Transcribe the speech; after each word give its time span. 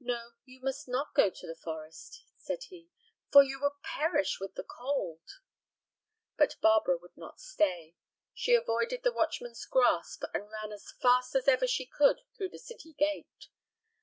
"No, 0.00 0.30
you 0.46 0.60
must 0.62 0.88
not 0.88 1.12
go 1.14 1.28
to 1.28 1.46
the 1.46 1.54
forest," 1.54 2.24
said 2.38 2.62
he, 2.70 2.88
"for 3.30 3.42
you 3.42 3.60
would 3.60 3.82
perish 3.82 4.38
with 4.40 4.54
the 4.54 4.62
cold." 4.64 5.20
But 6.38 6.56
Barbara 6.62 6.96
would 6.96 7.14
not 7.14 7.40
stay. 7.42 7.94
She 8.32 8.54
avoided 8.54 9.02
the 9.04 9.12
watchman's 9.12 9.66
grasp 9.66 10.22
and 10.32 10.50
ran 10.50 10.72
as 10.72 10.94
fast 11.02 11.34
as 11.34 11.46
ever 11.46 11.66
she 11.66 11.84
could 11.84 12.22
through 12.38 12.48
the 12.48 12.58
city 12.58 12.94
gate. 12.94 13.48